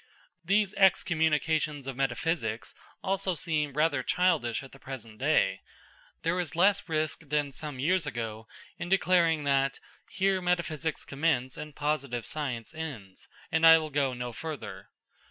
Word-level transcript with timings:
These 0.43 0.73
excommunications 0.77 1.85
of 1.85 1.95
metaphysics 1.95 2.73
also 3.03 3.35
seem 3.35 3.73
rather 3.73 4.01
childish 4.01 4.63
at 4.63 4.71
the 4.71 4.79
present 4.79 5.19
day. 5.19 5.61
There 6.23 6.39
is 6.39 6.55
less 6.55 6.89
risk 6.89 7.29
than 7.29 7.51
some 7.51 7.77
years 7.77 8.07
ago 8.07 8.47
in 8.79 8.89
declaring 8.89 9.43
that: 9.43 9.79
"Here 10.09 10.41
metaphysics 10.41 11.05
commence 11.05 11.55
and 11.55 11.75
positive 11.75 12.25
science 12.25 12.73
ends, 12.73 13.27
and 13.51 13.63
I 13.63 13.77
will 13.77 13.91
go 13.91 14.15
no 14.15 14.33
further." 14.33 14.89